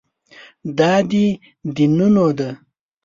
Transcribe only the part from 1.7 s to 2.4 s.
دینونو